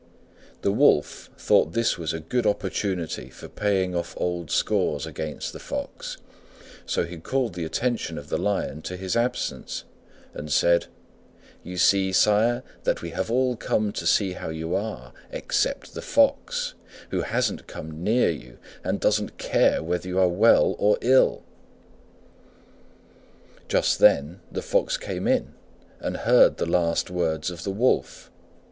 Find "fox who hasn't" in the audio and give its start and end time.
16.01-17.67